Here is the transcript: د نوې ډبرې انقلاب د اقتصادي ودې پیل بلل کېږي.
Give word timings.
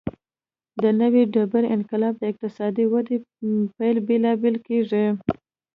د 0.81 0.83
نوې 1.01 1.23
ډبرې 1.33 1.67
انقلاب 1.75 2.13
د 2.17 2.23
اقتصادي 2.31 2.85
ودې 2.91 3.17
پیل 3.77 3.97
بلل 4.07 4.55
کېږي. 4.67 5.05